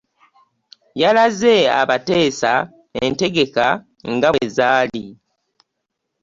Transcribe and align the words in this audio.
Yalaze 1.01 1.53
abateesa 1.81 2.51
entegeka 3.05 3.65
nga 4.13 4.27
bwezaali 4.33 5.05